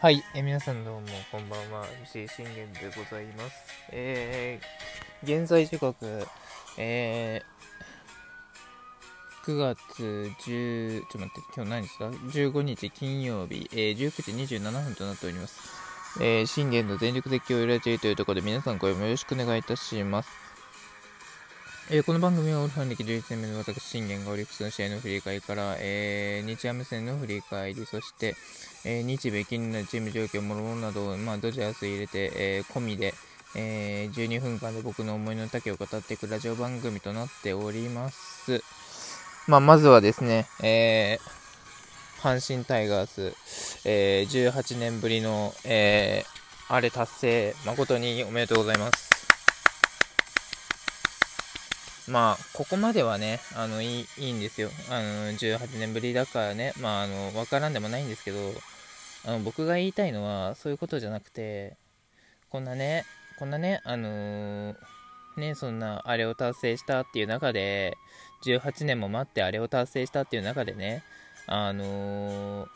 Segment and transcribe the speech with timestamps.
[0.00, 3.56] はい、え皆さんどうもこんばんは、吉井信玄でございます。
[3.92, 6.26] えー、現在時刻、
[6.78, 10.02] えー、9月
[10.46, 15.60] 10、ちょっと待って、今日何ですか ?15 日金曜日、えー、19時27分となっております。
[16.22, 20.30] えー、信玄の全力絶叫ラジオというところで皆さん声もよろしくお願いいたします。
[21.90, 28.36] えー、この番組はオールファン歴11年目の私、信玄がオリックスの試合の振り返りから、えー、日ハム戦の振り返り、そして、
[28.86, 33.12] えー、日米近年のチーム状況、もろもろなどまあ、ドジャース入れて、えー、込みで、
[33.54, 38.62] えー、12分間で僕の思いの丈を語っていくラジオ番組となっております。
[39.46, 43.34] まあ、まずはですね、えー、阪神タイガース、
[43.86, 49.03] えー、18年ぶりの、えー、あれ達成、誠におめでとうございます。
[52.06, 54.68] まあ、ここまではね、あの、いい、いいんですよ。
[54.90, 58.38] あの、18年ぶりだからね、まあ、あの、わからんでもないんですけど、
[59.26, 61.76] あの、僕が言いたいのは、そういうことじゃなくて、
[62.50, 63.06] こんなね、
[63.38, 64.76] こんなね、あのー、
[65.38, 67.96] ね、そんな、あれを達成したっていう中で、
[68.44, 71.02] 18年も待ってあれを達成したっていう中でね、
[71.46, 72.68] あのー、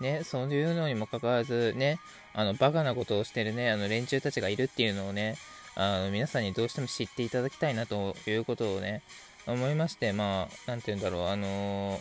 [0.00, 1.98] ね、そういうのにもかかわらず、ね、
[2.34, 5.36] あの、バカなことをしてるね、あの、連中たちがいるっていうのをね、
[5.78, 9.02] あの皆さんにどうしても知っていただきたいなということをね、
[9.46, 12.00] 思いまして、まあ、なんて言うんだろう、あの、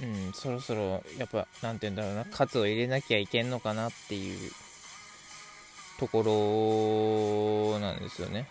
[0.00, 4.52] うん、そろそろ、やっぱ、なんて言うんだろうな、喝を入れなきゃいけんのかなっていう
[5.98, 8.48] ところなんですよね。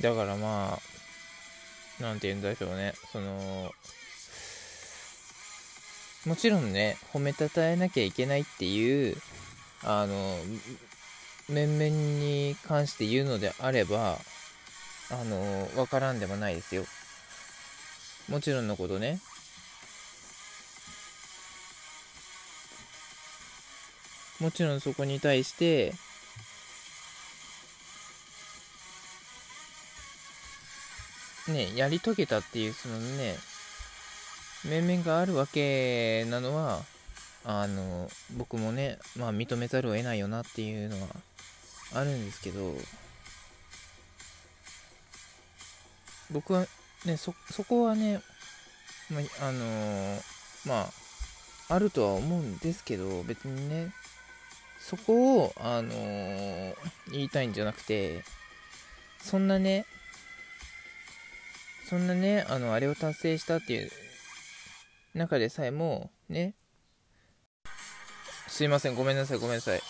[0.00, 0.80] だからま
[2.00, 3.70] あ、なんて言うんでしょうね、その、
[6.26, 9.16] もちろんね、褒めたたえなきゃいけないっていう、
[9.82, 10.38] あの、
[11.50, 14.18] 面々に関して言うのであれば、
[15.10, 16.84] あの、わからんでもないですよ。
[18.28, 19.20] もちろんのことね。
[24.40, 25.92] もちろんそこに対して、
[31.48, 33.36] ね、やり遂げたっていう、そのね、
[34.64, 36.82] 面々があるわけなのは、
[37.44, 41.08] あの、僕もね、まあ認めざるを得ないよなっていうのは
[41.94, 42.74] あるんですけど、
[46.30, 46.66] 僕は
[47.04, 48.20] ね、そ、そこはね、
[49.10, 50.18] まあ、あの、
[50.66, 50.88] ま
[51.68, 53.92] あ、あるとは思うんですけど、別にね、
[54.80, 56.74] そこを、あのー、
[57.12, 58.22] 言いたいんじゃなくて、
[59.20, 59.86] そんなね、
[61.88, 63.90] そんなね、あの、あれを達成したっていう
[65.14, 66.54] 中でさえも、ね、
[68.48, 69.80] すいません、ごめんなさい、ごめんなさい。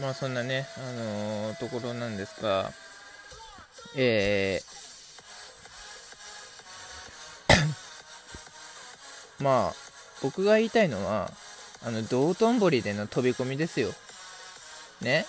[0.00, 2.72] まあそんなね、あのー、ところなんですが、
[3.96, 9.74] えー、 まあ、
[10.22, 11.32] 僕が言いたいのは、
[11.82, 13.92] あの、道頓堀での飛び込みですよ。
[15.00, 15.26] ね？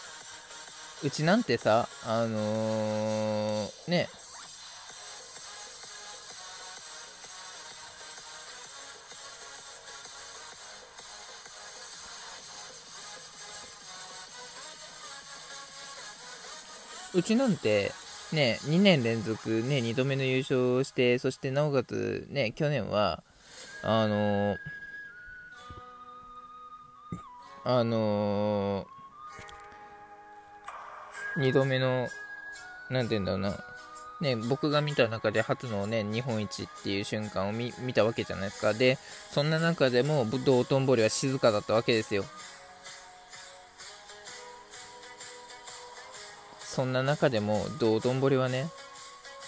[1.03, 4.09] うちなんてさ、あのー、ね、
[17.13, 17.91] うちなんて、
[18.31, 23.23] ね、2年連続ね、2度目の優勝をして、そしてなおかつね、去年は、
[23.83, 24.57] あのー、
[27.65, 32.07] あのー、2度目の、
[32.89, 33.57] なんて言うんだろうな、
[34.21, 38.73] ね、僕が見た中で初のね、日本一っていう瞬間を見たわけじゃないですか。
[38.73, 38.97] で、
[39.31, 42.23] そんな中でも、道頓堀は静かだったわけですよ。
[46.71, 48.69] そんな中でも道頓堀はね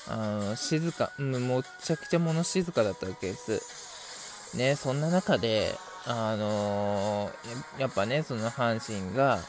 [0.09, 4.57] あ静かもっちゃくちゃ物静かだったわけです。
[4.57, 5.73] ねそんな中で
[6.05, 9.39] あのー、やっぱねその阪神が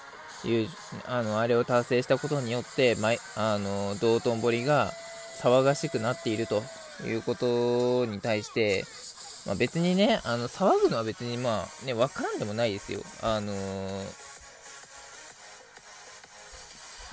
[1.07, 4.93] あのあれを達成したことによってまあの道頓堀が
[5.43, 6.63] 騒がしくなっていると
[7.05, 8.85] いうことに対して、
[9.47, 13.01] まあ、別にねあの騒ぐのは別にまあね分からんでもないですよ。
[13.21, 14.34] あのー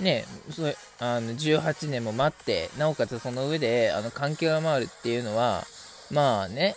[0.02, 0.62] ね、そ
[0.98, 5.64] あの18年も待って、なおかつその上であの環境が回るっていうのは、
[6.10, 6.76] まあね、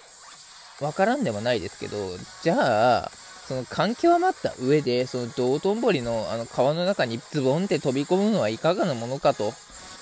[0.81, 1.98] わからんでもないですけど、
[2.44, 3.12] じゃあ、
[3.48, 9.54] その環境は待った上で、その道頓堀のあの川の中にズボンって飛び込むのはいかがなものかと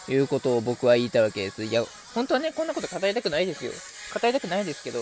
[0.08, 1.64] いうことを僕は言いたわけです。
[1.64, 1.84] いや、
[2.14, 3.72] 本当はね、こんなこと語りたくないですよ。
[4.14, 5.00] 語りたくないですけど、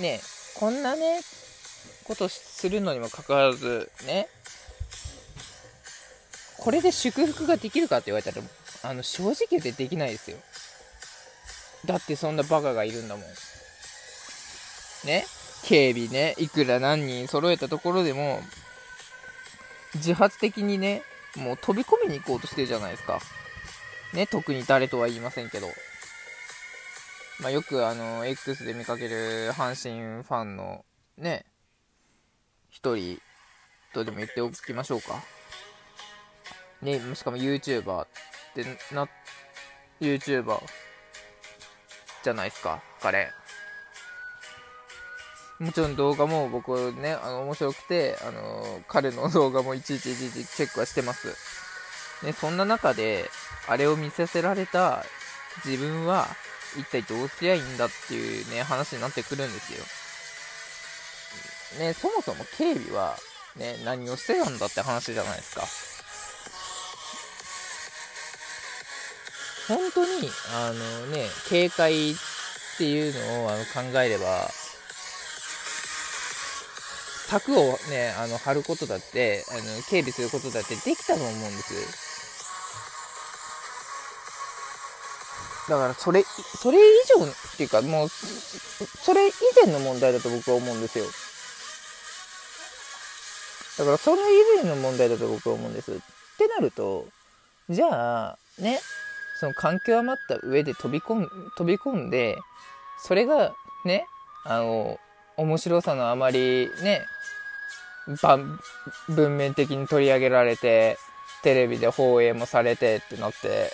[0.00, 0.20] ね、
[0.54, 1.20] こんなね、
[2.04, 4.28] ことするのにもかかわらず、ね、
[6.64, 8.42] これで祝福ができるかって言われたら
[8.84, 10.38] あの正直言ってできないですよ。
[11.84, 13.24] だってそんなバカがいるんだもん。
[15.06, 15.26] ね？
[15.64, 16.34] 警備ね？
[16.38, 18.40] いくら何人揃えたところでも
[19.96, 21.02] 自発的にね
[21.36, 23.20] もう飛び込みに行こうとしてるじゃないですか。
[24.14, 24.26] ね？
[24.26, 25.68] 特に誰とは言いませんけど。
[27.40, 30.84] まあ、よくあの X で見かける阪神ファンの
[31.18, 31.44] ね
[32.70, 33.20] 一人
[33.92, 35.22] とでも言っておきましょうか。
[36.84, 38.06] ねしかも YouTuber っ
[38.54, 38.64] て
[38.94, 39.08] な
[40.00, 40.60] YouTuber
[42.22, 43.28] じゃないですか彼
[45.58, 51.28] もちろん動画も僕ねあの面白くてあの彼の動画もいちいちいちいちチェックはしてます
[52.24, 53.24] ねそんな中で
[53.68, 55.04] あれを見させられた
[55.64, 56.26] 自分は
[56.78, 59.72] 一体どうすりゃいいんだっていうね、話になってくるんです
[61.78, 61.86] よ。
[61.86, 63.16] ね、そもそも警備は、
[63.56, 65.62] ね、何をしてたんだって話じゃないですか。
[69.68, 72.14] 本当に、あのね、警戒っ
[72.78, 74.50] ていうのをあの考えれば、
[77.26, 82.04] 柵をね、あの、張ることだって、あの、警備することだってできたと思うんです。
[85.68, 86.80] だからそれ、それ以
[87.18, 89.32] 上っていうか、もう、それ以
[89.64, 91.06] 前の問題だと僕は思うんですよ。
[93.78, 95.92] だからそれ以前の問題だと僕は思うんです。
[95.92, 95.94] っ
[96.36, 97.06] てなると、
[97.70, 98.80] じゃあ、ね、
[99.34, 102.38] その環境余った上で飛び込ん、飛び込んで、
[102.98, 103.52] それが
[103.84, 104.06] ね、
[104.44, 104.98] あの、
[105.36, 107.06] 面白さのあまりね、
[109.08, 110.98] 文面的に取り上げられて、
[111.42, 113.70] テレビで放映もされてってなって、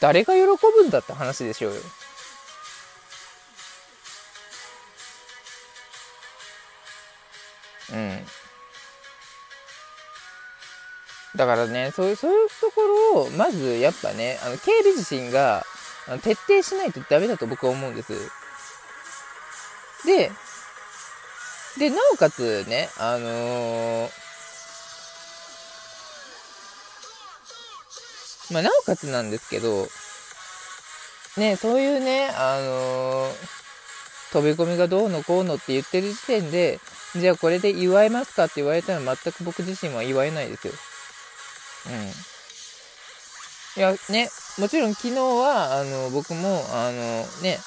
[0.00, 1.80] 誰が喜ぶんだって話でしょうよ。
[7.92, 8.26] うん。
[11.36, 12.82] だからね、そういう、そういうとこ
[13.14, 15.66] ろを、まずやっぱね、あの、警備自身が
[16.22, 18.12] 徹底しないとダメだと僕は思うんです。
[20.06, 20.30] で、
[21.78, 24.24] で、なおかつね、あのー
[28.52, 29.88] まあ、なおかつなんですけど、
[31.36, 33.32] ね、そういうね、あのー、
[34.32, 36.78] 飛び込みがどうのこうのって言ってる時点で、
[37.16, 40.74] じゃあこれで祝えますかって言われたら全く僕自身は祝えないですよ。
[41.86, 41.92] うん。
[43.76, 47.58] いや、ね、もちろん昨日は、あの、僕も、あの、ね、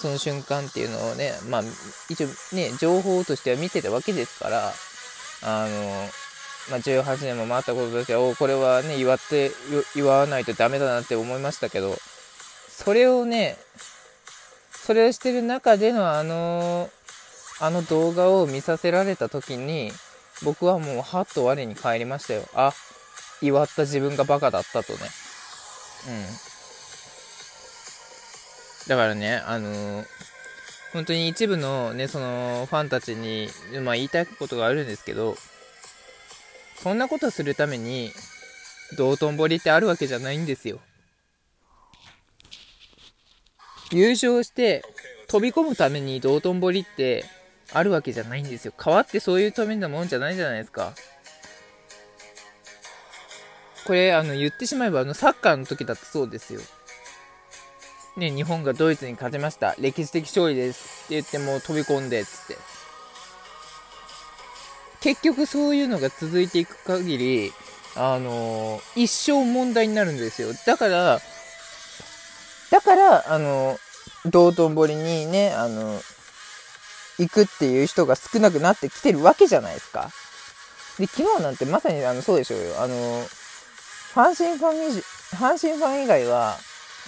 [0.00, 1.62] その瞬間っていうのをね、まあ、
[2.08, 4.72] 一応ね、情報としては見てたわけですから、
[5.42, 6.08] あの、
[6.70, 9.52] まあ、18年も回ったこととしておこれはね祝って
[9.94, 11.96] 祝わないとダメだなって思いましたけど
[12.68, 13.56] それをね
[14.72, 16.90] それをしてる中でのあの
[17.60, 19.90] あの動画を見させられた時に
[20.44, 22.72] 僕はもうはっと我に返りましたよあ
[23.42, 24.98] 祝った自分がバカだったとね。
[26.08, 26.24] うん。
[28.88, 30.04] だからねあのー、
[30.92, 33.48] 本当に一部のねそのファンたちに、
[33.82, 35.36] まあ、言いたいことがあるんですけど
[36.76, 38.12] そんなことするために
[38.96, 40.78] 道頓堀ってあるわけじゃないんですよ。
[43.92, 44.82] 優勝して
[45.28, 47.24] 飛び込むために道頓堀って
[47.72, 48.72] あるわけじゃないんですよ。
[48.82, 50.92] 変わってそういうためなもんじゃないじゃないですか。
[53.86, 56.60] これあの言ってしまえばあのサッカーの時だってそうですよ
[58.16, 62.76] ね日本がドイツに勝てました歴史的勝利ですって言っても飛び込んでっつって
[65.06, 67.52] 結局そういうのが続いていく限り、
[67.94, 70.48] あのー、一生問題になるんですよ。
[70.66, 71.20] だから、
[72.72, 73.78] だから、あの、
[74.24, 76.00] 道頓堀にね、あの、
[77.20, 80.10] 行くっていう人が少なくなってきてるわけじゃないですか。
[80.98, 82.82] で、昨日なんてまさにあのそうでしょうよ。
[82.82, 83.24] あの
[84.16, 85.02] 阪神ファン、
[85.38, 86.56] 阪神ファン以外は、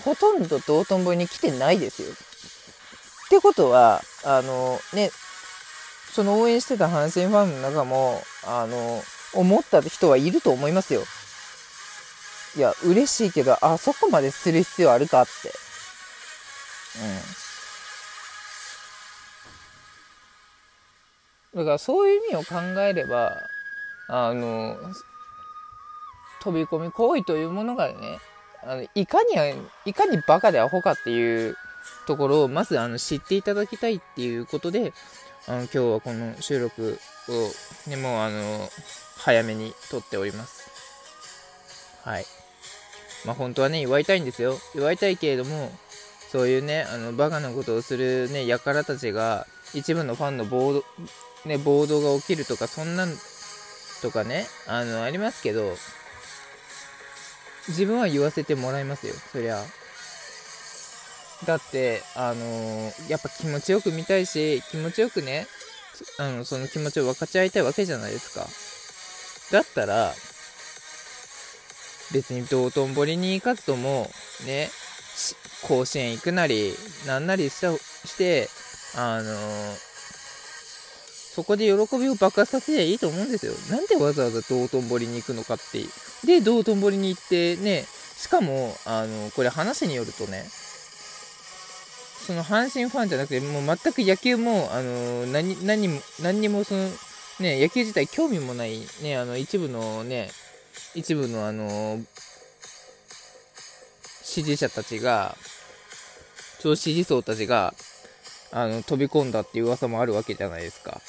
[0.04, 2.08] ほとんど道頓堀に来てないですよ。
[2.12, 5.10] ってことは、あのね、
[6.12, 11.02] その応援してた阪神ファンの中も、あの、思った人はいると思いますよ。
[12.58, 15.30] いや、嬉しいけど、あそこまでする必要あるかって。
[21.54, 21.64] うん。
[21.64, 23.34] だからそういう意味を考えれば、
[24.08, 24.76] あの、
[26.40, 28.18] 飛び込み行為というものがね、
[28.62, 29.28] あのいかに、
[29.84, 31.56] いかにバカでアホかっていう
[32.06, 34.92] ところをまずあの知っていただきたいっていうことで、
[35.46, 38.68] あの今日はこの収録を、ね、もうあの、
[39.16, 40.70] 早めに撮っております。
[42.04, 42.26] はい。
[43.24, 44.58] まあ本当はね、祝いたいんですよ。
[44.74, 45.70] 祝いたいけれども、
[46.30, 50.84] そういうね、あの、バカなことをするね、輩たちが、一部のファンの暴動、
[51.46, 53.14] ね、暴動が起きるとか、そんなん
[54.02, 55.74] とかね、あの、ありますけど、
[57.68, 59.14] 自分は言わせてもらいますよ。
[59.32, 59.62] そりゃ。
[61.46, 65.46] だってあのー、やっぱ気持ちよく見たいし気持ちよくね
[66.18, 68.46] あのその気持ちを分かち合いたいわけじゃないですか。
[69.56, 70.12] だったら
[72.12, 74.10] 別に道頓堀に行かずとも
[74.46, 74.68] ね
[75.62, 76.72] 甲子園行くなり
[77.06, 78.48] なんなりして
[78.96, 79.87] あのー
[81.38, 83.52] そこで喜びを爆発させりゃいいと思うんですよ。
[83.70, 85.84] なんでわざわざ道頓堀に行くのかって
[86.26, 87.84] で、道頓堀に行ってね、
[88.16, 90.44] しかも、あの、これ話によるとね、
[92.26, 96.88] その阪神ファンじゃなくて、もう全く野球も、あの、何、何も、何にもその、
[97.38, 100.30] ね、野球自体興味もない、ね、あの、一部のね、
[100.96, 102.00] 一部のあの、
[104.24, 105.36] 支持者たちが、
[106.58, 107.74] 超支持層たちが、
[108.50, 111.00] あの、飛び込んだっていう噂もあるわけじゃないですか。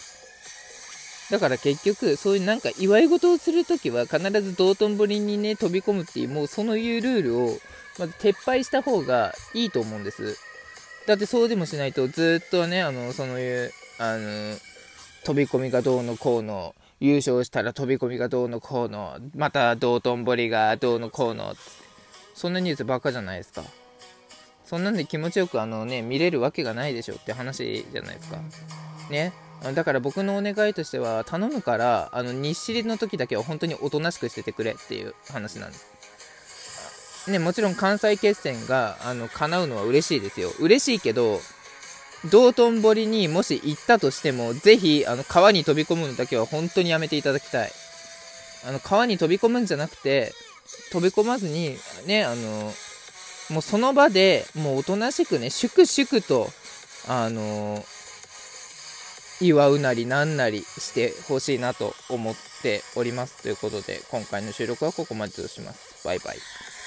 [1.31, 7.57] だから結局、そういうなんか祝い事をするときは必ず道頓堀にね、飛び込むっていう、もうそういうルールを、
[7.99, 10.37] まず撤廃した方がいいと思うんです。
[11.05, 14.57] だってそうでもしないと、ずっとね、あの、そういう、あの、
[15.23, 21.55] 飛び込みがどうのこうの、優勝したら飛び込みがどうのこうの、また道頓堀がどうのこうの、
[22.33, 23.63] そんなニュースばっかじゃないですか。
[24.69, 28.37] そんなんで気持ちよくあのね、見れるわけがないでしょって話じゃないですか。
[29.09, 29.33] ね。
[29.73, 37.31] だから僕のお願いとしては頼むからあの日知の時だけは本当におとなしくしててくれっていう話なんです。
[37.31, 40.51] ね、もちろん関西決戦があの叶うのは嬉しいですよ。
[40.59, 41.41] 嬉しいけど、
[42.29, 47.71] 道頓堀にもし行ったとしても、ぜひあの川に飛び込むのだけは本当にやめていただきたい。
[48.67, 50.31] あの川に飛び込むんじゃなくて、
[50.91, 52.71] 飛び込まずに、ね、あの、
[53.49, 56.49] もうその場でもうおとなしくね、粛々と、
[57.07, 57.83] あの
[59.41, 63.41] 祝うなりなんなりしてほしいなと思っております。
[63.41, 66.05] ということで、今回の収録はここまでとします。
[66.05, 66.37] バイバイ。